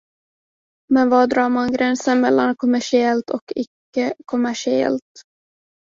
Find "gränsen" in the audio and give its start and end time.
1.73-2.21